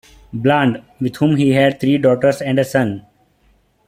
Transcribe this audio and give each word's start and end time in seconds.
Bland, 0.33 0.81
with 0.99 1.17
whom 1.17 1.35
he 1.35 1.51
had 1.51 1.79
three 1.79 1.99
daughters 1.99 2.41
and 2.41 2.57
a 2.57 2.63
son. 2.65 3.05